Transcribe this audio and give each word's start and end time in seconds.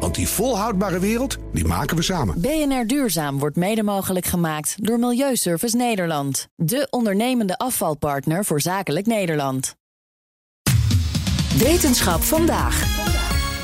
Want 0.00 0.14
die 0.14 0.28
volhoudbare 0.28 0.98
wereld, 0.98 1.36
die 1.52 1.64
maken 1.64 1.96
we 1.96 2.02
samen. 2.02 2.40
BNR 2.40 2.86
Duurzaam 2.86 3.38
wordt 3.38 3.56
mede 3.56 3.82
mogelijk 3.82 4.26
gemaakt 4.26 4.86
door 4.86 4.98
Milieuservice 4.98 5.76
Nederland. 5.76 6.48
De 6.56 6.86
ondernemende 6.90 7.58
afvalpartner 7.58 8.44
voor 8.44 8.60
zakelijk 8.60 9.06
Nederland. 9.06 9.76
Wetenschap 11.58 12.20
vandaag. 12.20 13.02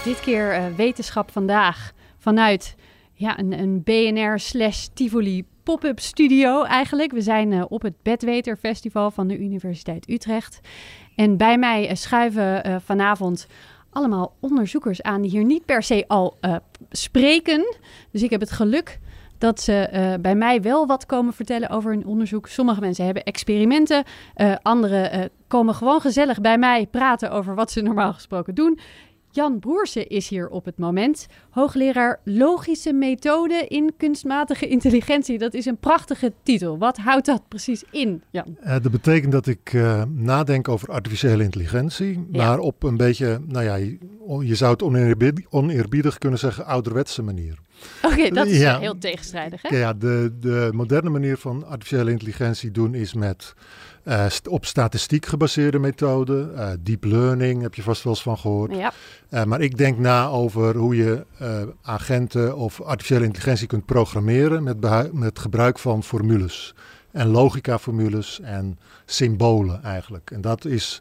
Dit 0.05 0.21
keer 0.21 0.57
uh, 0.57 0.77
Wetenschap 0.77 1.31
vandaag 1.31 1.93
vanuit 2.19 2.75
ja, 3.13 3.39
een, 3.39 3.53
een 3.53 3.83
BNR 3.83 4.39
slash 4.39 4.87
Tivoli 4.95 5.45
pop-up 5.63 6.01
studio 6.01 6.63
eigenlijk. 6.63 7.13
We 7.13 7.21
zijn 7.21 7.53
uh, 7.53 7.65
op 7.69 7.83
het 7.83 8.03
Bedweter 8.03 8.57
Festival 8.57 9.11
van 9.11 9.29
de 9.29 9.39
Universiteit 9.39 10.09
Utrecht. 10.09 10.61
En 11.17 11.37
bij 11.37 11.59
mij 11.59 11.91
uh, 11.91 11.95
schuiven 11.95 12.81
vanavond 12.85 13.47
allemaal 13.91 14.35
onderzoekers 14.41 15.03
aan 15.03 15.23
die 15.23 15.31
hier 15.31 15.45
niet 15.45 15.65
per 15.65 15.83
se 15.83 16.05
al 16.09 16.39
spreken. 16.91 17.77
Dus 18.11 18.23
ik 18.23 18.31
heb 18.31 18.41
het 18.41 18.51
geluk 18.51 18.99
dat 19.39 19.61
ze 19.61 20.19
bij 20.21 20.35
mij 20.35 20.63
wel 20.63 20.87
wat 20.87 21.07
komen 21.07 21.33
vertellen 21.33 21.69
over 21.69 21.91
hun 21.91 22.07
onderzoek. 22.07 22.47
Sommige 22.47 22.81
mensen 22.81 23.05
hebben 23.05 23.25
experimenten, 23.25 24.05
uh, 24.37 24.55
anderen 24.63 25.31
komen 25.47 25.75
gewoon 25.75 26.01
gezellig 26.01 26.41
bij 26.41 26.59
mij 26.59 26.87
praten 26.87 27.31
over 27.31 27.55
wat 27.55 27.71
ze 27.71 27.81
normaal 27.81 28.13
gesproken 28.13 28.55
doen. 28.55 28.79
Jan 29.33 29.59
Broersen 29.59 30.09
is 30.09 30.29
hier 30.29 30.49
op 30.49 30.65
het 30.65 30.79
moment. 30.79 31.27
Hoogleraar 31.51 32.21
Logische 32.25 32.93
Methode 32.93 33.67
in 33.69 33.93
Kunstmatige 33.97 34.69
Intelligentie. 34.69 35.39
Dat 35.39 35.55
is 35.55 35.67
een 35.67 35.77
prachtige 35.77 36.33
titel. 36.43 36.79
Wat 36.79 36.97
houdt 36.97 37.27
dat 37.27 37.43
precies 37.49 37.85
in, 37.91 38.23
Jan? 38.31 38.57
Uh, 38.65 38.71
dat 38.71 38.91
betekent 38.91 39.33
dat 39.33 39.47
ik 39.47 39.73
uh, 39.73 40.03
nadenk 40.15 40.69
over 40.69 40.89
artificiële 40.89 41.43
intelligentie. 41.43 42.27
Ja. 42.33 42.47
Maar 42.47 42.59
op 42.59 42.83
een 42.83 42.97
beetje, 42.97 43.41
nou 43.47 43.65
ja, 43.65 43.75
je, 43.75 43.99
je 44.41 44.55
zou 44.55 44.73
het 44.73 44.83
oneerbiedig, 44.83 45.47
oneerbiedig, 45.51 46.19
kunnen 46.19 46.39
zeggen, 46.39 46.67
ouderwetse 46.67 47.23
manier. 47.23 47.59
Oké, 48.03 48.13
okay, 48.13 48.31
dat 48.31 48.47
is 48.47 48.59
ja, 48.59 48.79
heel 48.79 48.99
tegenstrijdig, 48.99 49.63
hè? 49.63 49.77
Ja, 49.77 49.93
de, 49.93 50.33
de 50.41 50.69
moderne 50.73 51.11
manier 51.11 51.37
van 51.37 51.67
artificiële 51.67 52.11
intelligentie 52.11 52.71
doen 52.71 52.95
is 52.95 53.15
met... 53.15 53.55
Uh, 54.05 54.29
st 54.29 54.49
op 54.49 54.67
statistiek 54.67 55.27
gebaseerde 55.27 55.79
methoden. 55.79 56.53
Uh, 56.55 56.71
deep 56.81 57.05
learning 57.05 57.63
heb 57.63 57.75
je 57.75 57.83
vast 57.83 58.03
wel 58.03 58.13
eens 58.13 58.23
van 58.23 58.39
gehoord. 58.39 58.77
Ja. 58.77 58.93
Uh, 59.31 59.45
maar 59.45 59.61
ik 59.61 59.77
denk 59.77 59.99
na 59.99 60.27
over 60.27 60.77
hoe 60.77 60.97
je 60.97 61.25
agenten 61.83 62.57
of 62.57 62.81
artificiële 62.81 63.25
intelligentie 63.25 63.67
kunt 63.67 63.85
programmeren 63.85 64.63
met, 64.63 65.13
met 65.13 65.39
gebruik 65.39 65.79
van 65.79 66.03
formules. 66.03 66.75
En 67.13 67.27
logica-formules 67.27 68.41
en 68.43 68.79
symbolen 69.05 69.83
eigenlijk. 69.83 70.31
En 70.31 70.41
dat 70.41 70.65
is 70.65 71.01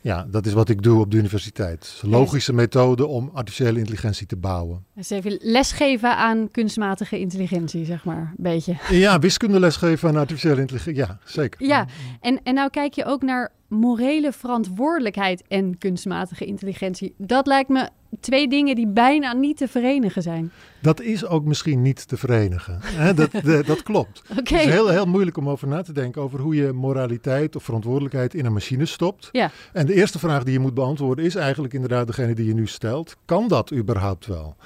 ja, 0.00 0.26
dat 0.30 0.46
is 0.46 0.52
wat 0.52 0.68
ik 0.68 0.82
doe 0.82 1.00
op 1.00 1.10
de 1.10 1.16
universiteit. 1.16 2.02
Logische 2.04 2.52
methode 2.52 3.06
om 3.06 3.30
artificiële 3.34 3.78
intelligentie 3.78 4.26
te 4.26 4.36
bouwen. 4.36 4.84
Dus 4.94 5.10
even 5.10 5.38
lesgeven 5.40 6.16
aan 6.16 6.50
kunstmatige 6.50 7.18
intelligentie, 7.18 7.84
zeg 7.84 8.04
maar, 8.04 8.18
een 8.36 8.42
beetje. 8.42 8.76
Ja, 8.90 9.18
wiskunde 9.18 9.60
lesgeven 9.60 10.08
aan 10.08 10.16
artificiële 10.16 10.60
intelligentie, 10.60 11.02
ja, 11.06 11.18
zeker. 11.24 11.66
Ja, 11.66 11.86
en, 12.20 12.40
en 12.42 12.54
nou 12.54 12.70
kijk 12.70 12.94
je 12.94 13.04
ook 13.04 13.22
naar 13.22 13.52
morele 13.70 14.32
verantwoordelijkheid 14.32 15.42
en 15.48 15.78
kunstmatige 15.78 16.44
intelligentie. 16.44 17.14
Dat 17.16 17.46
lijkt 17.46 17.68
me 17.68 17.88
twee 18.20 18.48
dingen 18.48 18.74
die 18.74 18.86
bijna 18.86 19.32
niet 19.32 19.56
te 19.56 19.68
verenigen 19.68 20.22
zijn. 20.22 20.52
Dat 20.80 21.00
is 21.00 21.26
ook 21.26 21.44
misschien 21.44 21.82
niet 21.82 22.08
te 22.08 22.16
verenigen. 22.16 22.80
dat, 23.14 23.30
de, 23.30 23.62
dat 23.66 23.82
klopt. 23.82 24.22
Okay. 24.30 24.58
Het 24.58 24.68
is 24.68 24.72
heel, 24.72 24.88
heel 24.88 25.06
moeilijk 25.06 25.36
om 25.36 25.48
over 25.48 25.68
na 25.68 25.82
te 25.82 25.92
denken 25.92 26.22
over 26.22 26.40
hoe 26.40 26.54
je 26.54 26.72
moraliteit 26.72 27.56
of 27.56 27.62
verantwoordelijkheid 27.62 28.34
in 28.34 28.44
een 28.46 28.52
machine 28.52 28.86
stopt. 28.86 29.28
Ja. 29.32 29.50
En 29.72 29.86
de 29.86 29.94
eerste 29.94 30.18
vraag 30.18 30.44
die 30.44 30.52
je 30.52 30.58
moet 30.58 30.74
beantwoorden 30.74 31.24
is 31.24 31.34
eigenlijk 31.34 31.74
inderdaad 31.74 32.06
degene 32.06 32.34
die 32.34 32.46
je 32.46 32.54
nu 32.54 32.66
stelt. 32.66 33.16
Kan 33.24 33.48
dat 33.48 33.72
überhaupt 33.72 34.26
wel? 34.26 34.56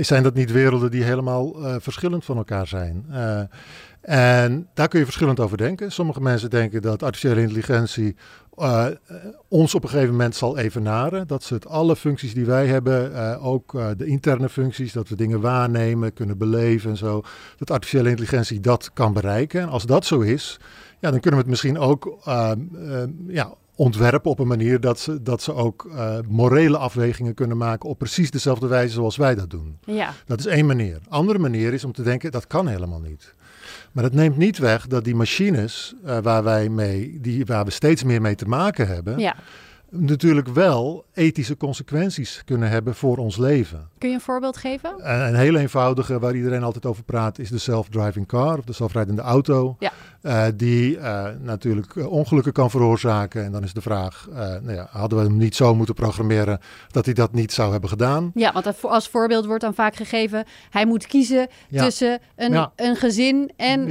zijn 0.00 0.22
dat 0.22 0.34
niet 0.34 0.52
werelden 0.52 0.90
die 0.90 1.02
helemaal 1.02 1.62
uh, 1.62 1.74
verschillend 1.78 2.24
van 2.24 2.36
elkaar 2.36 2.66
zijn? 2.66 3.06
Uh, 3.10 3.40
en 4.00 4.68
daar 4.74 4.88
kun 4.88 4.98
je 4.98 5.04
verschillend 5.04 5.40
over 5.40 5.56
denken. 5.56 5.92
Sommige 5.92 6.20
mensen 6.20 6.50
denken 6.50 6.82
dat 6.82 7.02
artificiële 7.02 7.40
intelligentie 7.40 8.16
uh, 8.58 8.86
ons 9.48 9.74
op 9.74 9.82
een 9.82 9.88
gegeven 9.88 10.10
moment 10.10 10.34
zal 10.34 10.58
evenaren. 10.58 11.26
Dat 11.26 11.42
ze 11.42 11.54
het 11.54 11.66
alle 11.66 11.96
functies 11.96 12.34
die 12.34 12.44
wij 12.44 12.66
hebben, 12.66 13.12
uh, 13.12 13.46
ook 13.46 13.74
uh, 13.74 13.88
de 13.96 14.06
interne 14.06 14.48
functies, 14.48 14.92
dat 14.92 15.08
we 15.08 15.16
dingen 15.16 15.40
waarnemen, 15.40 16.12
kunnen 16.12 16.38
beleven 16.38 16.90
en 16.90 16.96
zo, 16.96 17.22
dat 17.56 17.70
artificiële 17.70 18.08
intelligentie 18.08 18.60
dat 18.60 18.90
kan 18.92 19.12
bereiken. 19.12 19.60
En 19.60 19.68
als 19.68 19.86
dat 19.86 20.04
zo 20.04 20.20
is, 20.20 20.60
ja, 20.98 21.10
dan 21.10 21.20
kunnen 21.20 21.40
we 21.40 21.46
het 21.46 21.46
misschien 21.46 21.78
ook 21.78 22.18
ja, 23.26 23.54
ontwerpen 23.74 24.30
op 24.30 24.38
een 24.38 24.46
manier 24.46 24.80
dat 24.80 25.00
ze, 25.00 25.22
dat 25.22 25.42
ze 25.42 25.54
ook 25.54 25.90
morele 26.28 26.78
afwegingen 26.78 27.34
kunnen 27.34 27.56
maken 27.56 27.88
op 27.88 27.98
precies 27.98 28.30
dezelfde 28.30 28.66
wijze 28.66 28.94
zoals 28.94 29.16
wij 29.16 29.34
dat 29.34 29.50
doen. 29.50 29.78
Ja. 29.84 30.12
Dat 30.26 30.38
is 30.38 30.46
één 30.46 30.66
manier. 30.66 30.98
Andere 31.08 31.38
manier 31.38 31.72
is 31.72 31.84
om 31.84 31.92
te 31.92 32.02
denken, 32.02 32.30
dat 32.30 32.46
kan 32.46 32.66
helemaal 32.66 33.00
niet. 33.00 33.34
Maar 33.92 34.02
dat 34.02 34.12
neemt 34.12 34.36
niet 34.36 34.58
weg 34.58 34.86
dat 34.86 35.04
die 35.04 35.14
machines 35.14 35.94
uh, 36.04 36.18
waar 36.18 36.44
wij 36.44 36.68
mee, 36.68 37.18
die, 37.20 37.44
waar 37.46 37.64
we 37.64 37.70
steeds 37.70 38.02
meer 38.02 38.20
mee 38.20 38.34
te 38.34 38.48
maken 38.48 38.86
hebben, 38.86 39.18
ja. 39.18 39.36
natuurlijk 39.90 40.48
wel 40.48 41.04
ethische 41.14 41.56
consequenties 41.56 42.42
kunnen 42.44 42.68
hebben 42.68 42.94
voor 42.94 43.16
ons 43.16 43.36
leven. 43.36 43.88
Kun 44.00 44.08
je 44.08 44.14
een 44.14 44.20
voorbeeld 44.20 44.56
geven? 44.56 44.94
Een, 44.98 45.26
een 45.26 45.34
heel 45.34 45.56
eenvoudige, 45.56 46.18
waar 46.18 46.34
iedereen 46.34 46.62
altijd 46.62 46.86
over 46.86 47.02
praat, 47.02 47.38
is 47.38 47.48
de 47.48 47.58
self-driving 47.58 48.26
car 48.26 48.58
of 48.58 48.64
de 48.64 48.72
zelfrijdende 48.72 49.22
auto. 49.22 49.76
Ja. 49.78 49.92
Uh, 50.22 50.44
die 50.54 50.96
uh, 50.96 51.26
natuurlijk 51.40 51.96
ongelukken 51.96 52.52
kan 52.52 52.70
veroorzaken. 52.70 53.44
En 53.44 53.52
dan 53.52 53.62
is 53.62 53.72
de 53.72 53.80
vraag, 53.80 54.26
uh, 54.30 54.36
nou 54.36 54.72
ja, 54.72 54.88
hadden 54.90 55.18
we 55.18 55.24
hem 55.24 55.36
niet 55.36 55.56
zo 55.56 55.74
moeten 55.74 55.94
programmeren 55.94 56.60
dat 56.90 57.04
hij 57.04 57.14
dat 57.14 57.32
niet 57.32 57.52
zou 57.52 57.72
hebben 57.72 57.90
gedaan? 57.90 58.30
Ja, 58.34 58.52
want 58.52 58.82
als 58.82 59.08
voorbeeld 59.08 59.46
wordt 59.46 59.62
dan 59.62 59.74
vaak 59.74 59.96
gegeven, 59.96 60.44
hij 60.70 60.86
moet 60.86 61.06
kiezen 61.06 61.48
ja. 61.68 61.84
tussen 61.84 62.18
een, 62.36 62.52
ja. 62.52 62.72
een 62.76 62.96
gezin 62.96 63.50
en 63.56 63.90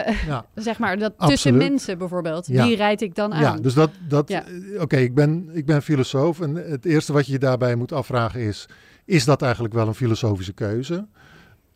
zeg 0.54 0.78
maar 0.78 0.98
dat 0.98 1.12
tussen 1.18 1.56
mensen 1.56 1.98
bijvoorbeeld. 1.98 2.46
Die 2.46 2.76
rijd 2.76 3.02
ik 3.02 3.14
dan 3.14 3.34
aan. 3.34 3.40
Ja, 3.40 3.56
dus 3.56 3.74
dat, 3.74 3.90
dat 4.08 4.30
oké, 4.30 4.44
okay, 4.80 5.02
ik, 5.02 5.14
ben, 5.14 5.50
ik 5.52 5.66
ben 5.66 5.82
filosoof 5.82 6.40
en 6.40 6.54
het 6.54 6.84
eerste 6.84 7.12
wat 7.12 7.26
je 7.26 7.32
je 7.32 7.38
daarbij 7.38 7.74
moet 7.74 7.92
afvragen 7.92 8.40
is, 8.40 8.68
is 9.04 9.24
dat 9.24 9.41
eigenlijk 9.42 9.74
wel 9.74 9.86
een 9.86 9.94
filosofische 9.94 10.52
keuze? 10.52 11.06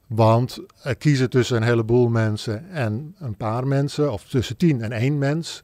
Want 0.07 0.59
kiezen 0.99 1.31
tussen 1.31 1.57
een 1.57 1.63
heleboel 1.63 2.09
mensen 2.09 2.71
en 2.71 3.15
een 3.19 3.37
paar 3.37 3.67
mensen, 3.67 4.13
of 4.13 4.25
tussen 4.25 4.57
tien 4.57 4.83
en 4.83 4.93
één 4.93 5.19
mens, 5.19 5.63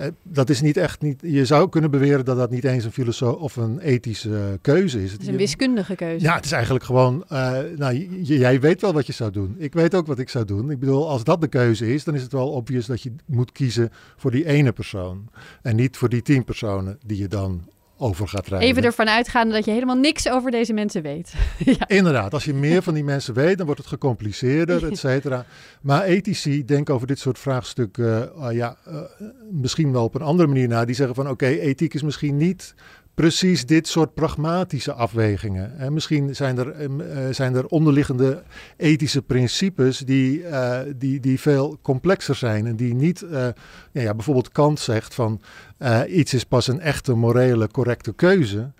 uh, 0.00 0.06
dat 0.22 0.50
is 0.50 0.60
niet 0.60 0.76
echt 0.76 1.02
niet. 1.02 1.20
Je 1.22 1.44
zou 1.44 1.68
kunnen 1.68 1.90
beweren 1.90 2.24
dat 2.24 2.36
dat 2.36 2.50
niet 2.50 2.64
eens 2.64 2.84
een 2.84 2.92
filosoof 2.92 3.36
of 3.36 3.56
een 3.56 3.78
ethische 3.78 4.58
keuze 4.60 5.02
is. 5.02 5.12
Het 5.12 5.20
is 5.20 5.26
een 5.26 5.36
wiskundige 5.36 5.94
keuze. 5.94 6.24
Ja, 6.24 6.34
het 6.34 6.44
is 6.44 6.52
eigenlijk 6.52 6.84
gewoon. 6.84 7.24
nou, 7.76 7.94
jij 8.22 8.60
weet 8.60 8.80
wel 8.80 8.92
wat 8.92 9.06
je 9.06 9.12
zou 9.12 9.30
doen. 9.30 9.54
Ik 9.58 9.72
weet 9.72 9.94
ook 9.94 10.06
wat 10.06 10.18
ik 10.18 10.28
zou 10.28 10.44
doen. 10.44 10.70
Ik 10.70 10.78
bedoel, 10.78 11.08
als 11.08 11.24
dat 11.24 11.40
de 11.40 11.48
keuze 11.48 11.94
is, 11.94 12.04
dan 12.04 12.14
is 12.14 12.22
het 12.22 12.32
wel 12.32 12.50
obvious 12.50 12.86
dat 12.86 13.02
je 13.02 13.12
moet 13.24 13.52
kiezen 13.52 13.90
voor 14.16 14.30
die 14.30 14.46
ene 14.46 14.72
persoon 14.72 15.28
en 15.62 15.76
niet 15.76 15.96
voor 15.96 16.08
die 16.08 16.22
tien 16.22 16.44
personen 16.44 16.98
die 17.06 17.18
je 17.18 17.28
dan 17.28 17.62
over 17.98 18.28
gaat 18.28 18.46
rijden. 18.46 18.68
Even 18.68 18.82
ervan 18.82 19.08
uitgaande 19.08 19.54
dat 19.54 19.64
je 19.64 19.70
helemaal 19.70 19.96
niks 19.96 20.28
over 20.28 20.50
deze 20.50 20.72
mensen 20.72 21.02
weet. 21.02 21.34
ja. 21.78 21.88
Inderdaad, 21.88 22.32
als 22.32 22.44
je 22.44 22.54
meer 22.54 22.82
van 22.82 22.94
die 22.94 23.04
mensen 23.04 23.34
weet, 23.34 23.56
dan 23.56 23.66
wordt 23.66 23.80
het 23.80 23.90
gecompliceerder, 23.90 24.86
et 24.86 24.98
cetera. 24.98 25.44
Maar 25.80 26.02
ethici 26.02 26.64
denken 26.64 26.94
over 26.94 27.06
dit 27.06 27.18
soort 27.18 27.38
vraagstukken, 27.38 28.32
uh, 28.38 28.52
ja, 28.52 28.76
uh, 28.88 29.00
misschien 29.50 29.92
wel 29.92 30.04
op 30.04 30.14
een 30.14 30.22
andere 30.22 30.48
manier 30.48 30.68
na. 30.68 30.84
Die 30.84 30.94
zeggen 30.94 31.14
van, 31.14 31.24
oké, 31.24 31.44
okay, 31.44 31.58
ethiek 31.58 31.94
is 31.94 32.02
misschien 32.02 32.36
niet 32.36 32.74
precies 33.18 33.66
dit 33.66 33.88
soort 33.88 34.14
pragmatische 34.14 34.92
afwegingen. 34.92 35.78
En 35.78 35.92
misschien 35.92 36.36
zijn 36.36 36.58
er, 36.58 36.90
uh, 36.90 36.98
zijn 37.30 37.54
er 37.54 37.66
onderliggende 37.66 38.42
ethische 38.76 39.22
principes 39.22 39.98
die, 39.98 40.40
uh, 40.40 40.78
die, 40.96 41.20
die 41.20 41.40
veel 41.40 41.78
complexer 41.82 42.34
zijn. 42.34 42.66
En 42.66 42.76
die 42.76 42.94
niet, 42.94 43.22
uh, 43.22 43.30
ja, 43.92 44.02
ja, 44.02 44.14
bijvoorbeeld 44.14 44.52
Kant 44.52 44.80
zegt 44.80 45.14
van 45.14 45.40
iets 46.08 46.34
is 46.34 46.44
pas 46.44 46.66
een 46.66 46.80
echte 46.80 47.14
morele 47.14 47.68
correcte 47.68 48.12
keuze. 48.12 48.70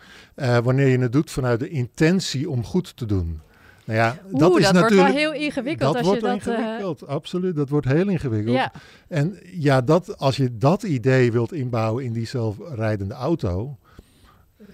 wanneer 0.62 0.88
je 0.88 0.98
het 0.98 1.12
doet 1.12 1.30
vanuit 1.30 1.60
de 1.60 1.68
intentie 1.68 2.50
om 2.50 2.64
goed 2.64 2.96
te 2.96 3.06
doen. 3.06 3.40
Nou 3.84 3.98
ja, 3.98 4.18
Oeh, 4.30 4.40
dat 4.40 4.58
is 4.58 4.64
dat 4.64 4.72
natuurlijk. 4.72 5.00
wordt 5.00 5.22
wel 5.22 5.32
heel 5.32 5.44
ingewikkeld. 5.44 5.92
Dat 5.92 5.96
als 5.96 6.06
wordt 6.06 6.20
je 6.20 6.26
dat, 6.26 6.34
ingewikkeld, 6.34 7.06
absoluut. 7.06 7.56
Dat 7.56 7.68
wordt 7.68 7.86
heel 7.86 8.08
ingewikkeld. 8.08 8.56
Ja. 8.56 8.72
En 9.08 9.38
ja, 9.52 9.80
dat, 9.80 10.18
als 10.18 10.36
je 10.36 10.56
dat 10.56 10.82
idee 10.82 11.32
wilt 11.32 11.52
inbouwen 11.52 12.04
in 12.04 12.12
die 12.12 12.26
zelfrijdende 12.26 13.14
auto. 13.14 13.78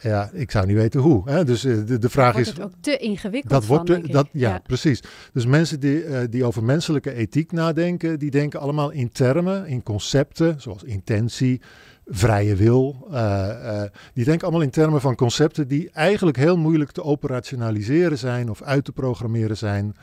Ja, 0.00 0.30
ik 0.32 0.50
zou 0.50 0.66
niet 0.66 0.76
weten 0.76 1.00
hoe. 1.00 1.30
Hè? 1.30 1.44
Dus 1.44 1.64
uh, 1.64 1.86
de, 1.86 1.98
de 1.98 2.08
vraag 2.08 2.32
wordt 2.32 2.48
is. 2.48 2.54
het 2.54 2.64
ook 2.64 2.72
te 2.80 2.96
ingewikkeld. 2.96 3.52
Dat 3.52 3.64
van, 3.64 3.76
wordt 3.76 4.04
te, 4.04 4.12
dat, 4.12 4.28
ja, 4.32 4.48
ja, 4.48 4.60
precies. 4.66 5.02
Dus 5.32 5.46
mensen 5.46 5.80
die, 5.80 6.04
uh, 6.04 6.18
die 6.30 6.44
over 6.44 6.64
menselijke 6.64 7.12
ethiek 7.12 7.52
nadenken, 7.52 8.18
die 8.18 8.30
denken 8.30 8.60
allemaal 8.60 8.90
in 8.90 9.12
termen, 9.12 9.66
in 9.66 9.82
concepten, 9.82 10.60
zoals 10.60 10.84
intentie, 10.84 11.60
vrije 12.06 12.54
wil. 12.54 13.08
Uh, 13.10 13.82
die 14.14 14.24
denken 14.24 14.42
allemaal 14.42 14.64
in 14.64 14.70
termen 14.70 15.00
van 15.00 15.14
concepten 15.14 15.68
die 15.68 15.90
eigenlijk 15.90 16.36
heel 16.36 16.56
moeilijk 16.56 16.90
te 16.90 17.02
operationaliseren 17.02 18.18
zijn 18.18 18.50
of 18.50 18.62
uit 18.62 18.84
te 18.84 18.92
programmeren 18.92 19.56
zijn 19.56 19.96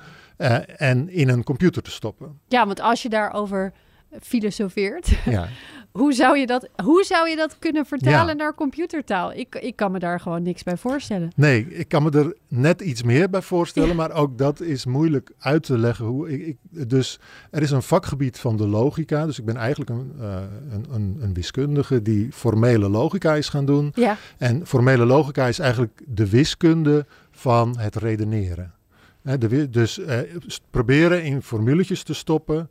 en 0.77 1.09
in 1.09 1.29
een 1.29 1.43
computer 1.43 1.81
te 1.81 1.91
stoppen. 1.91 2.39
Ja, 2.47 2.65
want 2.65 2.81
als 2.81 3.01
je 3.01 3.09
daarover 3.09 3.73
filosofeert, 4.19 5.07
ja. 5.25 5.47
hoe, 5.91 6.13
zou 6.13 6.37
je 6.37 6.45
dat, 6.45 6.69
hoe 6.83 7.03
zou 7.03 7.29
je 7.29 7.35
dat 7.35 7.59
kunnen 7.59 7.85
vertalen 7.85 8.37
naar 8.37 8.55
computertaal? 8.55 9.33
Ik, 9.33 9.55
ik 9.55 9.75
kan 9.75 9.91
me 9.91 9.99
daar 9.99 10.19
gewoon 10.19 10.43
niks 10.43 10.63
bij 10.63 10.77
voorstellen. 10.77 11.31
Nee, 11.35 11.67
ik 11.67 11.87
kan 11.87 12.03
me 12.03 12.11
er 12.11 12.35
net 12.47 12.81
iets 12.81 13.03
meer 13.03 13.29
bij 13.29 13.41
voorstellen, 13.41 13.95
maar 13.95 14.11
ook 14.11 14.37
dat 14.37 14.61
is 14.61 14.85
moeilijk 14.85 15.31
uit 15.39 15.63
te 15.63 15.77
leggen. 15.77 16.05
Hoe 16.05 16.31
ik, 16.31 16.45
ik, 16.47 16.57
dus 16.89 17.19
er 17.51 17.61
is 17.61 17.71
een 17.71 17.81
vakgebied 17.81 18.39
van 18.39 18.57
de 18.57 18.67
logica, 18.67 19.25
dus 19.25 19.39
ik 19.39 19.45
ben 19.45 19.57
eigenlijk 19.57 19.89
een, 19.89 20.11
uh, 20.19 20.35
een, 20.69 20.85
een, 20.91 21.17
een, 21.21 21.33
wiskundige 21.33 22.01
die 22.01 22.31
formele 22.31 22.89
logica 22.89 23.35
is 23.35 23.49
gaan 23.49 23.65
doen. 23.65 23.91
Ja. 23.95 24.17
En 24.37 24.67
formele 24.67 25.05
logica 25.05 25.47
is 25.47 25.59
eigenlijk 25.59 26.01
de 26.07 26.29
wiskunde 26.29 27.05
van 27.31 27.77
het 27.77 27.95
redeneren. 27.95 28.73
de, 29.21 29.69
dus 29.69 29.97
uh, 29.97 30.19
proberen 30.69 31.23
in 31.23 31.41
formuletjes 31.41 32.03
te 32.03 32.13
stoppen. 32.13 32.69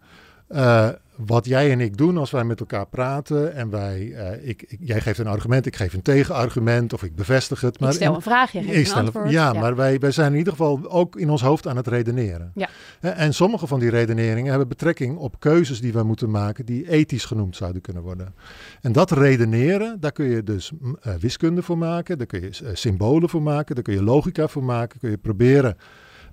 Uh, 0.50 0.88
wat 1.26 1.46
jij 1.46 1.70
en 1.70 1.80
ik 1.80 1.96
doen 1.96 2.16
als 2.16 2.30
wij 2.30 2.44
met 2.44 2.60
elkaar 2.60 2.86
praten 2.86 3.54
en 3.54 3.70
wij, 3.70 4.00
uh, 4.00 4.48
ik, 4.48 4.64
ik, 4.68 4.78
jij 4.80 5.00
geeft 5.00 5.18
een 5.18 5.26
argument, 5.26 5.66
ik 5.66 5.76
geef 5.76 5.92
een 5.92 6.02
tegenargument 6.02 6.92
of 6.92 7.02
ik 7.02 7.14
bevestig 7.14 7.60
het. 7.60 7.80
Maar 7.80 7.88
ik 7.88 7.94
stel 7.94 8.14
een 8.14 8.22
vraag, 8.22 8.52
je 8.52 8.62
geeft 8.62 8.90
een 8.90 8.96
antwoord. 8.96 9.30
Ja, 9.30 9.52
ja, 9.52 9.60
maar 9.60 9.76
wij, 9.76 9.98
wij 9.98 10.10
zijn 10.10 10.32
in 10.32 10.38
ieder 10.38 10.52
geval 10.52 10.90
ook 10.90 11.16
in 11.16 11.30
ons 11.30 11.42
hoofd 11.42 11.66
aan 11.66 11.76
het 11.76 11.86
redeneren. 11.86 12.52
Ja. 12.54 12.68
En 13.00 13.34
sommige 13.34 13.66
van 13.66 13.80
die 13.80 13.90
redeneringen 13.90 14.50
hebben 14.50 14.68
betrekking 14.68 15.16
op 15.16 15.40
keuzes 15.40 15.80
die 15.80 15.92
we 15.92 16.02
moeten 16.02 16.30
maken 16.30 16.64
die 16.64 16.90
ethisch 16.90 17.24
genoemd 17.24 17.56
zouden 17.56 17.82
kunnen 17.82 18.02
worden. 18.02 18.34
En 18.80 18.92
dat 18.92 19.10
redeneren, 19.10 20.00
daar 20.00 20.12
kun 20.12 20.26
je 20.26 20.42
dus 20.42 20.72
uh, 20.82 21.14
wiskunde 21.14 21.62
voor 21.62 21.78
maken, 21.78 22.18
daar 22.18 22.26
kun 22.26 22.40
je 22.40 22.50
uh, 22.62 22.68
symbolen 22.72 23.28
voor 23.28 23.42
maken, 23.42 23.74
daar 23.74 23.84
kun 23.84 23.94
je 23.94 24.02
logica 24.02 24.48
voor 24.48 24.64
maken, 24.64 24.98
kun 24.98 25.10
je 25.10 25.18
proberen 25.18 25.76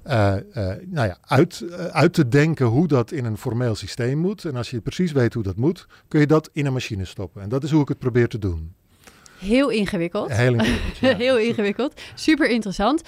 uh, 0.07 0.33
nou 0.86 1.07
ja, 1.07 1.18
uit, 1.21 1.63
uh, 1.63 1.86
uit 1.86 2.13
te 2.13 2.27
denken 2.27 2.65
hoe 2.65 2.88
dat 2.88 3.12
in 3.12 3.25
een 3.25 3.38
formeel 3.38 3.75
systeem 3.75 4.18
moet. 4.18 4.45
En 4.45 4.56
als 4.56 4.69
je 4.69 4.81
precies 4.81 5.12
weet 5.12 5.33
hoe 5.33 5.44
dat 5.44 5.56
moet, 5.56 5.88
kun 6.07 6.19
je 6.19 6.27
dat 6.27 6.50
in 6.54 6.65
een 6.65 6.74
machine 6.74 7.06
stoppen. 7.06 7.42
En 7.42 7.50
dat 7.50 7.63
is 7.63 7.71
hoe 7.71 7.81
ik 7.81 7.88
het 7.88 8.00
probeer 8.00 8.27
te 8.27 8.39
doen. 8.39 8.74
Heel 9.39 9.69
ingewikkeld. 9.69 10.31
Heel 10.31 10.54
ingewikkeld. 10.54 11.18
Heel 11.25 11.38
ingewikkeld. 11.38 12.01
Super 12.15 12.50
interessant. 12.50 13.01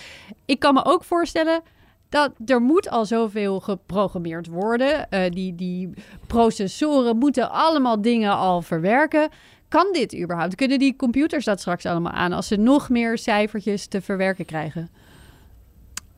Ik 0.46 0.60
kan 0.60 0.74
me 0.74 0.86
ook 0.86 1.04
voorstellen 1.04 1.62
dat 2.10 2.31
er 2.46 2.62
moet 2.62 2.90
al 2.90 3.06
zoveel 3.06 3.60
geprogrammeerd 3.60 4.48
worden. 4.48 5.07
Uh, 5.10 5.22
die, 5.30 5.56
die 5.56 5.90
processoren 6.28 7.18
moeten 7.18 7.51
allemaal 7.51 8.01
dingen 8.01 8.36
al 8.36 8.62
verwerken. 8.62 9.30
Kan 9.68 9.90
dit 9.92 10.18
überhaupt? 10.18 10.56
Kunnen 10.56 10.80
die 10.80 10.96
computers 10.96 11.46
dat 11.46 11.60
straks 11.60 11.86
allemaal 11.86 12.12
aan 12.12 12.34
als 12.34 12.48
ze 12.48 12.56
nog 12.56 12.90
meer 12.90 13.18
cijfertjes 13.18 13.88
te 13.88 14.01
verwerken 14.01 14.46
krijgen? 14.46 14.90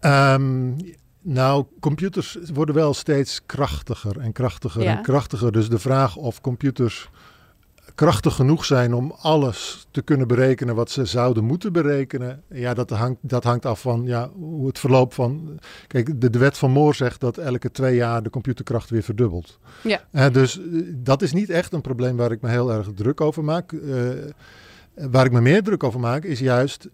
Um, 0.06 0.76
nou, 1.22 1.66
computers 1.80 2.38
worden 2.54 2.76
wel 2.76 2.94
steeds 2.94 3.46
krachtiger 3.46 4.20
en 4.20 4.32
krachtiger 4.32 4.86
en 4.86 5.02
krachtiger. 5.02 5.52
Dus 5.52 5.70
de 5.70 5.80
vraag 5.80 6.16
of 6.16 6.42
computers 6.42 7.10
krachtig 7.96 8.36
genoeg 8.36 8.66
zijn 8.66 8.94
om 8.94 9.12
alles 9.12 9.88
te 9.92 10.02
kunnen 10.02 10.28
berekenen 10.28 10.76
wat 10.76 10.92
ze 10.92 11.06
zouden 11.06 11.44
moeten 11.44 11.74
berekenen. 11.74 12.44
Ja, 12.50 12.74
dat 12.74 12.90
hangt, 12.90 13.20
dat 13.22 13.44
hangt 13.44 13.66
af 13.66 13.82
van 13.82 14.04
ja, 14.06 14.30
hoe 14.30 14.68
het 14.68 14.80
verloop 14.80 15.14
van. 15.14 15.60
Kijk, 15.88 16.22
de, 16.22 16.30
de 16.30 16.40
wet 16.40 16.58
van 16.58 16.72
Moore 16.72 16.96
zegt 16.96 17.20
dat 17.20 17.38
elke 17.38 17.72
twee 17.72 17.96
jaar 17.96 18.24
de 18.24 18.30
computerkracht 18.30 18.90
weer 18.90 19.04
verdubbelt. 19.04 19.60
Ja. 19.84 20.02
Uh, 20.12 20.30
dus 20.30 20.60
uh, 20.60 20.94
dat 20.96 21.22
is 21.22 21.34
niet 21.34 21.50
echt 21.50 21.74
een 21.74 21.82
probleem 21.82 22.18
waar 22.18 22.32
ik 22.32 22.42
me 22.42 22.50
heel 22.50 22.72
erg 22.72 22.88
druk 22.96 23.22
over 23.22 23.44
maak. 23.44 23.72
Uh, 23.72 24.10
waar 24.94 25.26
ik 25.26 25.32
me 25.32 25.42
meer 25.42 25.64
druk 25.64 25.84
over 25.84 26.00
maak 26.00 26.24
is 26.24 26.40
juist 26.40 26.90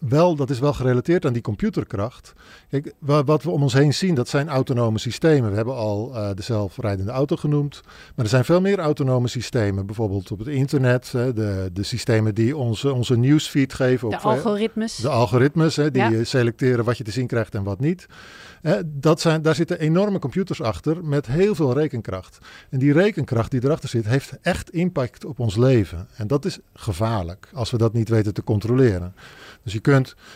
wel, 0.00 0.36
dat 0.36 0.50
is 0.50 0.58
wel 0.58 0.72
gerelateerd 0.72 1.26
aan 1.26 1.32
die 1.32 1.42
computerkracht. 1.42 2.32
Kijk, 2.68 2.94
wat 2.98 3.42
we 3.42 3.50
om 3.50 3.62
ons 3.62 3.72
heen 3.72 3.94
zien, 3.94 4.14
dat 4.14 4.28
zijn 4.28 4.48
autonome 4.48 4.98
systemen. 4.98 5.50
We 5.50 5.56
hebben 5.56 5.74
al 5.74 6.10
uh, 6.14 6.28
de 6.34 6.42
zelfrijdende 6.42 7.12
auto 7.12 7.36
genoemd. 7.36 7.80
Maar 7.84 8.24
er 8.24 8.30
zijn 8.30 8.44
veel 8.44 8.60
meer 8.60 8.78
autonome 8.78 9.28
systemen. 9.28 9.86
Bijvoorbeeld 9.86 10.30
op 10.30 10.38
het 10.38 10.48
internet. 10.48 11.12
Hè, 11.12 11.32
de, 11.32 11.70
de 11.72 11.82
systemen 11.82 12.34
die 12.34 12.56
onze, 12.56 12.92
onze 12.92 13.16
newsfeed 13.16 13.72
geven. 13.72 14.10
De 14.10 14.18
algoritmes. 14.18 14.96
De 14.96 15.08
algoritmes, 15.08 15.76
hè, 15.76 15.90
die 15.90 16.24
selecteren 16.24 16.84
wat 16.84 16.98
je 16.98 17.04
te 17.04 17.10
zien 17.10 17.26
krijgt 17.26 17.54
en 17.54 17.62
wat 17.62 17.80
niet. 17.80 18.06
dat 18.84 19.20
zijn, 19.20 19.42
daar 19.42 19.54
zitten 19.54 19.78
enorme 19.78 20.18
computers 20.18 20.62
achter 20.62 21.04
met 21.04 21.26
heel 21.26 21.54
veel 21.54 21.72
rekenkracht. 21.72 22.38
En 22.70 22.78
die 22.78 22.92
rekenkracht 22.92 23.50
die 23.50 23.64
erachter 23.64 23.88
zit, 23.88 24.06
heeft 24.06 24.38
echt 24.42 24.70
impact 24.70 25.24
op 25.24 25.38
ons 25.38 25.56
leven. 25.56 26.08
En 26.16 26.26
dat 26.26 26.44
is 26.44 26.58
gevaarlijk 26.74 27.48
als 27.54 27.70
we 27.70 27.78
dat 27.78 27.92
niet 27.92 28.08
weten 28.08 28.34
te 28.34 28.44
controleren. 28.44 29.14
Dus 29.62 29.72
je, 29.72 29.80
kunt, 29.80 29.89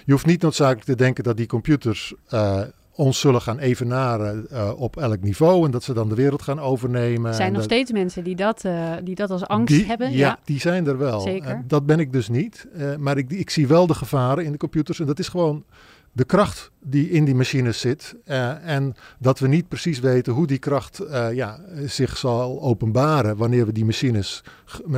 je 0.05 0.13
hoeft 0.13 0.27
niet 0.27 0.43
noodzakelijk 0.43 0.85
te 0.85 0.97
denken 0.97 1.25
dat 1.25 1.37
die 1.37 1.47
computers 1.47 2.15
uh, 2.31 2.61
ons 2.95 3.21
zullen 3.21 3.41
gaan 3.41 3.59
evenaren 3.59 4.47
uh, 4.53 4.73
op 4.77 4.97
elk 4.97 5.21
niveau 5.21 5.65
en 5.65 5.71
dat 5.71 5.83
ze 5.83 5.93
dan 5.93 6.09
de 6.09 6.15
wereld 6.15 6.43
gaan 6.43 6.61
overnemen. 6.61 7.31
Er 7.31 7.37
zijn 7.37 7.53
nog 7.53 7.63
steeds 7.63 7.93
mensen 7.93 8.25
die 8.25 8.37
dat, 8.37 8.65
uh, 8.65 8.93
die 9.05 9.15
dat 9.15 9.31
als 9.31 9.47
angst 9.47 9.87
hebben. 9.87 10.11
Ja, 10.11 10.17
ja, 10.17 10.39
die 10.45 10.61
zijn 10.61 10.87
er 10.87 10.99
wel. 10.99 11.21
Zeker. 11.21 11.63
dat 11.67 11.87
ben 11.87 11.99
ik 11.99 12.13
dus 12.13 12.29
niet. 12.29 12.67
maar 12.99 13.19
ik, 13.19 13.31
ik 13.31 13.51
zie 13.51 13.67
wel 13.67 13.87
de 13.87 13.95
gevaren 13.95 14.45
in 14.45 14.53
de 14.53 14.59
computers 14.59 15.01
en 15.01 15.07
dat 15.07 15.19
is 15.19 15.29
gewoon 15.29 15.65
de 16.15 16.25
kracht 16.25 16.71
die 16.81 17.11
in 17.11 17.25
die 17.25 17.35
machines 17.35 17.81
zit. 17.81 18.15
Uh, 18.27 18.69
en 18.69 18.95
dat 19.19 19.39
we 19.39 19.49
niet 19.49 19.69
precies 19.69 19.99
weten 19.99 20.33
hoe 20.33 20.47
die 20.47 20.59
kracht 20.59 21.01
uh, 21.01 21.33
ja, 21.33 21.61
zich 21.85 22.17
zal 22.17 22.63
openbaren 22.63 23.37
wanneer 23.37 23.67
we 23.67 23.73
die 23.73 23.85
machines 23.85 24.43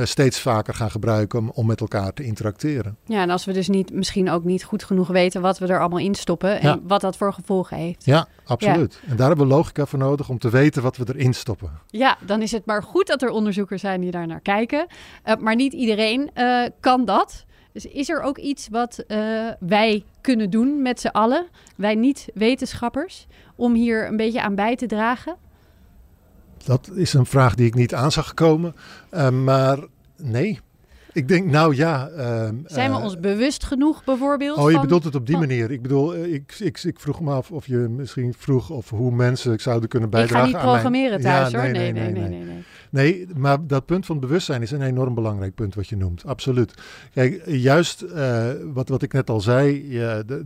steeds 0.03 0.39
vaker 0.39 0.73
gaan 0.73 0.91
gebruiken 0.91 1.39
om, 1.39 1.51
om, 1.53 1.65
met 1.65 1.81
elkaar 1.81 2.13
te 2.13 2.23
interacteren. 2.23 2.97
Ja, 3.05 3.21
en 3.21 3.29
als 3.29 3.45
we 3.45 3.53
dus 3.53 3.67
niet, 3.67 3.93
misschien 3.93 4.29
ook 4.29 4.43
niet 4.43 4.63
goed 4.63 4.83
genoeg 4.83 5.07
weten 5.07 5.41
wat 5.41 5.57
we 5.57 5.67
er 5.67 5.79
allemaal 5.79 5.99
in 5.99 6.15
stoppen 6.15 6.59
en 6.59 6.81
wat 6.83 7.01
dat 7.01 7.17
voor 7.17 7.33
gevolgen 7.33 7.77
heeft. 7.77 8.05
Ja, 8.05 8.27
absoluut. 8.45 8.99
En 9.07 9.15
daar 9.15 9.27
hebben 9.27 9.47
we 9.47 9.53
logica 9.53 9.85
voor 9.85 9.99
nodig 9.99 10.29
om 10.29 10.39
te 10.39 10.49
weten 10.49 10.81
wat 10.81 10.97
we 10.97 11.05
erin 11.07 11.33
stoppen. 11.33 11.71
Ja, 11.87 12.17
dan 12.25 12.41
is 12.41 12.51
het 12.51 12.65
maar 12.65 12.83
goed 12.83 13.07
dat 13.07 13.21
er 13.21 13.29
onderzoekers 13.29 13.81
zijn 13.81 14.01
die 14.01 14.11
daar 14.11 14.27
naar 14.27 14.41
kijken. 14.41 14.87
Uh, 15.25 15.35
maar 15.35 15.55
niet 15.55 15.73
iedereen 15.73 16.31
kan 16.79 17.05
dat. 17.05 17.45
Dus 17.77 17.85
is 17.85 18.09
er 18.09 18.21
ook 18.21 18.37
iets 18.37 18.67
wat 18.71 19.03
uh, 19.07 19.17
wij 19.59 20.03
kunnen 20.21 20.49
doen 20.49 20.81
met 20.81 20.99
z'n 20.99 21.07
allen, 21.07 21.47
wij 21.75 21.95
niet-wetenschappers, 21.95 23.27
om 23.55 23.73
hier 23.73 24.07
een 24.07 24.17
beetje 24.17 24.41
aan 24.41 24.55
bij 24.55 24.75
te 24.75 24.85
dragen? 24.85 25.35
Dat 26.65 26.91
is 26.95 27.13
een 27.13 27.25
vraag 27.25 27.55
die 27.55 27.65
ik 27.65 27.75
niet 27.75 27.93
aan 27.93 28.11
zag 28.11 28.33
komen. 28.33 28.75
Uh, 29.13 29.29
maar 29.29 29.79
nee, 30.15 30.59
ik 31.13 31.27
denk, 31.27 31.51
nou 31.51 31.75
ja. 31.75 32.09
Uh, 32.17 32.49
Zijn 32.65 32.91
we 32.91 32.97
ons 32.97 33.19
bewust 33.19 33.63
genoeg 33.63 34.03
bijvoorbeeld? 34.03 34.57
Oh, 34.57 34.71
je 34.71 34.79
bedoelt 34.79 35.03
het 35.03 35.15
op 35.15 35.27
die 35.27 35.37
manier. 35.37 35.71
Ik 35.71 35.81
bedoel, 35.81 36.15
ik, 36.15 36.55
ik, 36.59 36.83
ik, 36.83 36.99
vroeg 36.99 37.21
me 37.21 37.31
af 37.31 37.51
of 37.51 37.67
je 37.67 37.77
misschien 37.77 38.33
vroeg 38.37 38.69
of 38.69 38.89
hoe 38.89 39.11
mensen 39.11 39.59
zouden 39.59 39.89
kunnen 39.89 40.09
bijdragen. 40.09 40.47
Ik 40.47 40.55
ga 40.55 40.59
niet 40.59 40.67
programmeren 40.67 41.21
thuis 41.21 41.53
hoor. 41.53 41.61
nee, 41.61 41.71
nee, 41.71 41.91
nee. 41.91 42.11
nee, 42.11 42.21
nee, 42.21 42.29
nee. 42.29 42.43
Nee, 42.43 42.63
maar 43.35 43.67
dat 43.67 43.85
punt 43.85 44.05
van 44.05 44.19
bewustzijn 44.19 44.61
is 44.61 44.71
een 44.71 44.81
enorm 44.81 45.13
belangrijk 45.13 45.55
punt 45.55 45.75
wat 45.75 45.87
je 45.87 45.95
noemt. 45.95 46.25
Absoluut. 46.25 46.73
Kijk, 47.13 47.41
juist 47.45 48.01
uh, 48.01 48.45
wat, 48.73 48.89
wat 48.89 49.01
ik 49.01 49.13
net 49.13 49.29
al 49.29 49.41
zei, 49.41 49.97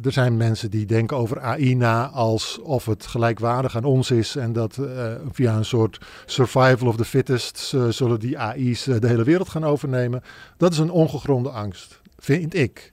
er 0.04 0.12
zijn 0.12 0.38
mensen 0.38 0.72
die 0.72 0.86
denken 0.86 1.18
over 1.18 1.40
AI 1.40 1.76
na 1.76 2.10
alsof 2.10 2.86
het 2.86 3.06
gelijkwaardig 3.06 3.76
aan 3.76 3.84
ons 3.84 4.12
is 4.12 4.36
en 4.36 4.54
dat 4.54 4.78
uh, 4.78 5.14
via 5.32 5.56
een 5.56 5.66
soort 5.66 6.00
survival 6.26 6.88
of 6.88 6.98
the 6.98 7.06
fittest 7.06 7.58
zullen 7.90 8.20
die 8.20 8.40
AI's 8.40 8.84
de 8.84 9.08
hele 9.08 9.24
wereld 9.24 9.50
gaan 9.50 9.66
overnemen. 9.66 10.22
Dat 10.58 10.72
is 10.72 10.78
een 10.78 10.92
ongegronde 10.92 11.50
angst, 11.50 12.02
vind 12.18 12.54
ik. 12.54 12.92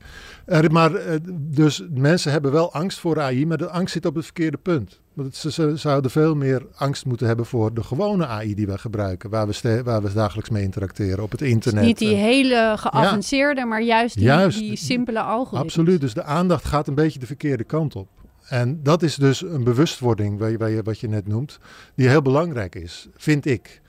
maar 0.70 1.20
dus 1.30 1.82
mensen 1.90 2.32
hebben 2.32 2.52
wel 2.52 2.72
angst 2.72 2.98
voor 2.98 3.20
AI, 3.20 3.46
maar 3.46 3.58
de 3.58 3.70
angst 3.70 3.92
zit 3.92 4.06
op 4.06 4.14
het 4.14 4.24
verkeerde 4.24 4.56
punt. 4.56 5.00
Want 5.18 5.36
ze, 5.36 5.76
zouden 5.76 6.10
veel 6.10 6.34
meer 6.34 6.66
angst 6.74 7.06
moeten 7.06 7.26
hebben 7.26 7.46
voor 7.46 7.74
de 7.74 7.82
gewone 7.82 8.26
AI 8.26 8.54
die 8.54 8.66
we 8.66 8.78
gebruiken, 8.78 9.30
waar 9.30 9.46
we, 9.46 9.80
waar 9.84 10.02
we 10.02 10.12
dagelijks 10.12 10.50
mee 10.50 10.62
interacteren 10.62 11.22
op 11.22 11.30
het 11.30 11.42
internet. 11.42 11.84
niet 11.84 11.98
die 11.98 12.14
hele 12.14 12.74
geavanceerde, 12.76 13.64
maar 13.64 13.82
juist 13.82 14.14
die, 14.14 14.24
juist 14.24 14.58
die 14.58 14.76
simpele 14.76 15.20
algoritmes. 15.20 15.62
Absoluut, 15.62 16.00
dus 16.00 16.14
de 16.14 16.22
aandacht 16.22 16.64
gaat 16.64 16.88
een 16.88 16.94
beetje 16.94 17.18
de 17.18 17.26
verkeerde 17.26 17.64
kant 17.64 17.96
op. 17.96 18.08
En 18.48 18.82
dat 18.82 19.02
is 19.02 19.14
dus 19.14 19.42
een 19.42 19.64
bewustwording, 19.64 20.40
je, 20.40 20.80
wat 20.84 21.00
je 21.00 21.08
net 21.08 21.26
noemt, 21.26 21.58
die 21.94 22.08
heel 22.08 22.22
belangrijk 22.22 22.74
is, 22.74 23.08
vind 23.16 23.46
ik. 23.46 23.80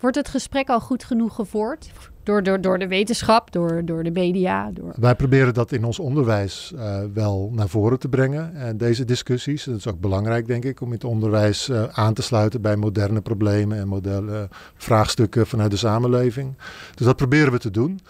Wordt 0.00 0.16
het 0.16 0.28
gesprek 0.28 0.68
al 0.68 0.80
goed 0.80 1.04
genoeg 1.04 1.34
gevoerd? 1.34 1.90
Door, 2.22 2.42
door, 2.42 2.60
door 2.60 2.78
de 2.78 2.88
wetenschap, 2.88 3.52
door, 3.52 3.84
door 3.84 4.02
de 4.02 4.10
media? 4.10 4.70
Door... 4.70 4.94
Wij 4.96 5.14
proberen 5.14 5.54
dat 5.54 5.72
in 5.72 5.84
ons 5.84 5.98
onderwijs 5.98 6.72
uh, 6.74 7.00
wel 7.14 7.50
naar 7.52 7.68
voren 7.68 7.98
te 7.98 8.08
brengen. 8.08 8.54
En 8.54 8.76
deze 8.76 9.04
discussies, 9.04 9.64
dat 9.64 9.76
is 9.76 9.86
ook 9.86 10.00
belangrijk 10.00 10.46
denk 10.46 10.64
ik, 10.64 10.80
om 10.80 10.86
in 10.86 10.94
het 10.94 11.04
onderwijs 11.04 11.68
uh, 11.68 11.84
aan 11.92 12.14
te 12.14 12.22
sluiten 12.22 12.60
bij 12.60 12.76
moderne 12.76 13.20
problemen 13.20 13.78
en 13.78 13.88
moderne 13.88 14.48
vraagstukken 14.76 15.46
vanuit 15.46 15.70
de 15.70 15.76
samenleving. 15.76 16.56
Dus 16.94 17.06
dat 17.06 17.16
proberen 17.16 17.52
we 17.52 17.58
te 17.58 17.70
doen. 17.70 18.00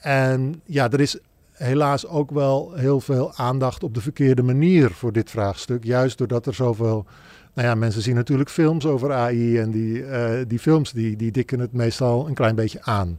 En 0.00 0.62
ja, 0.64 0.90
er 0.90 1.00
is 1.00 1.18
helaas 1.56 2.06
ook 2.06 2.30
wel 2.30 2.72
heel 2.74 3.00
veel 3.00 3.32
aandacht 3.36 3.82
op 3.82 3.94
de 3.94 4.00
verkeerde 4.00 4.42
manier 4.42 4.90
voor 4.90 5.12
dit 5.12 5.30
vraagstuk. 5.30 5.84
Juist 5.84 6.18
doordat 6.18 6.46
er 6.46 6.54
zoveel 6.54 7.06
Nou 7.54 7.68
ja, 7.68 7.74
mensen 7.74 8.02
zien 8.02 8.14
natuurlijk 8.14 8.50
films 8.50 8.86
over 8.86 9.12
AI 9.12 9.58
en 9.58 9.70
die, 9.70 9.98
uh, 9.98 10.30
die 10.46 10.58
films 10.58 10.92
die, 10.92 11.16
die 11.16 11.30
dikken 11.30 11.60
het 11.60 11.72
meestal 11.72 12.28
een 12.28 12.34
klein 12.34 12.54
beetje 12.54 12.82
aan. 12.82 13.18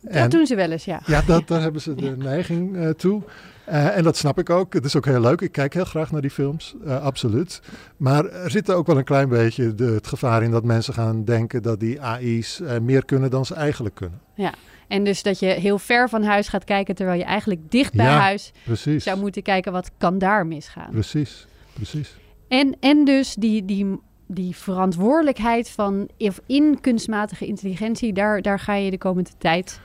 Dat 0.00 0.30
doen 0.30 0.46
ze 0.46 0.54
wel 0.54 0.70
eens, 0.70 0.84
ja. 0.84 1.00
Ja, 1.06 1.22
dat, 1.22 1.46
daar 1.48 1.60
hebben 1.60 1.80
ze 1.80 1.94
de 1.94 2.16
neiging 2.16 2.76
uh, 2.76 2.88
toe. 2.88 3.22
Uh, 3.70 3.96
en 3.96 4.02
dat 4.02 4.16
snap 4.16 4.38
ik 4.38 4.50
ook. 4.50 4.72
Het 4.72 4.84
is 4.84 4.96
ook 4.96 5.04
heel 5.04 5.20
leuk. 5.20 5.40
Ik 5.40 5.52
kijk 5.52 5.74
heel 5.74 5.84
graag 5.84 6.12
naar 6.12 6.20
die 6.20 6.30
films, 6.30 6.74
uh, 6.84 7.02
absoluut. 7.02 7.60
Maar 7.96 8.24
er 8.24 8.50
zit 8.50 8.70
ook 8.70 8.86
wel 8.86 8.98
een 8.98 9.04
klein 9.04 9.28
beetje 9.28 9.74
de, 9.74 9.84
het 9.84 10.06
gevaar 10.06 10.42
in 10.42 10.50
dat 10.50 10.64
mensen 10.64 10.94
gaan 10.94 11.24
denken 11.24 11.62
dat 11.62 11.80
die 11.80 12.02
AI's 12.02 12.60
uh, 12.60 12.78
meer 12.78 13.04
kunnen 13.04 13.30
dan 13.30 13.46
ze 13.46 13.54
eigenlijk 13.54 13.94
kunnen. 13.94 14.20
Ja, 14.34 14.54
en 14.88 15.04
dus 15.04 15.22
dat 15.22 15.38
je 15.38 15.46
heel 15.46 15.78
ver 15.78 16.08
van 16.08 16.22
huis 16.22 16.48
gaat 16.48 16.64
kijken 16.64 16.94
terwijl 16.94 17.18
je 17.18 17.24
eigenlijk 17.24 17.70
dicht 17.70 17.94
bij 17.94 18.06
ja, 18.06 18.18
huis 18.18 18.52
precies. 18.64 19.04
zou 19.04 19.18
moeten 19.18 19.42
kijken 19.42 19.72
wat 19.72 19.90
kan 19.98 20.18
daar 20.18 20.46
misgaan. 20.46 20.90
Precies, 20.90 21.46
precies. 21.72 22.16
En, 22.48 22.76
en 22.80 23.04
dus 23.04 23.34
die, 23.34 23.64
die, 23.64 24.00
die 24.26 24.56
verantwoordelijkheid 24.56 25.70
van 25.70 26.08
in 26.46 26.78
kunstmatige 26.80 27.46
intelligentie, 27.46 28.12
daar, 28.12 28.42
daar 28.42 28.60
ga 28.60 28.74
je 28.74 28.90
de 28.90 28.98
komende 28.98 29.30
tijd 29.38 29.80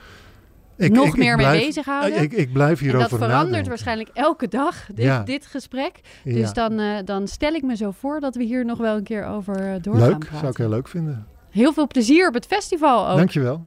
ik, 0.76 0.92
nog 0.92 1.06
ik, 1.06 1.16
meer 1.16 1.38
ik 1.40 1.46
mee 1.46 1.66
bezighouden. 1.66 2.22
Ik, 2.22 2.32
ik 2.32 2.52
blijf 2.52 2.78
hierover 2.78 3.04
en 3.04 3.08
dat 3.10 3.18
verandert 3.18 3.44
nadenken. 3.46 3.68
waarschijnlijk 3.68 4.08
elke 4.14 4.48
dag, 4.48 4.86
dit, 4.94 5.04
Ja. 5.04 5.22
dit 5.22 5.46
gesprek. 5.46 6.00
Ja. 6.24 6.32
Dus 6.34 6.52
dan, 6.52 6.80
uh, 6.80 6.96
dan 7.04 7.28
stel 7.28 7.52
ik 7.52 7.62
me 7.62 7.76
zo 7.76 7.90
voor 7.90 8.20
dat 8.20 8.34
we 8.34 8.42
hier 8.44 8.64
nog 8.64 8.78
wel 8.78 8.96
een 8.96 9.02
keer 9.02 9.26
over 9.26 9.54
uh, 9.66 9.74
door 9.80 9.94
gaan 9.96 10.08
Leuk, 10.08 10.18
praten. 10.18 10.38
zou 10.38 10.50
ik 10.50 10.56
heel 10.56 10.68
leuk 10.68 10.88
vinden. 10.88 11.26
Heel 11.50 11.72
veel 11.72 11.86
plezier 11.86 12.28
op 12.28 12.34
het 12.34 12.46
festival 12.46 13.08
ook. 13.08 13.16
Dankjewel. 13.16 13.66